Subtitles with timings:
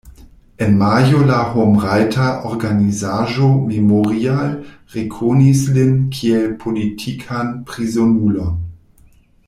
[0.67, 4.57] En majo la homrajta organizaĵo Memorial
[4.95, 8.59] rekonis lin kiel politikan prizonulon.